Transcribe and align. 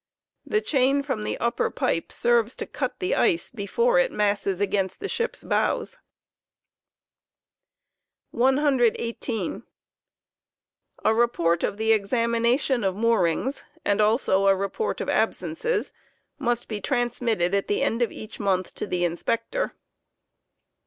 The 0.47 0.61
chain 0.61 1.03
from 1.03 1.23
the 1.23 1.37
upper 1.37 1.69
pipe 1.69 2.11
serves 2.11 2.55
to 2.55 2.65
cut 2.65 2.97
the 2.97 3.13
ice 3.13 3.51
before 3.51 3.99
it 3.99 4.11
masses 4.11 4.59
against 4.59 4.99
the 4.99 5.07
ship's 5.07 5.43
bows. 5.43 5.99
118. 8.31 9.61
A 11.05 11.13
report 11.13 11.63
of 11.63 11.77
the 11.77 11.93
examination 11.93 12.83
of 12.83 12.95
moorings, 12.95 13.63
and 13.85 14.01
also 14.01 14.47
a 14.47 14.55
report 14.55 15.01
of 15.01 15.07
absences, 15.07 15.93
must 16.39 16.63
Report 16.63 16.65
of 16.65 16.69
be 16.69 16.81
transmitted 16.81 17.53
at 17.53 17.67
the 17.67 17.83
end* 17.83 18.01
of 18.01 18.11
each 18.11 18.39
month 18.39 18.73
to 18.73 18.87
the 18.87 19.05
Inspector. 19.05 19.75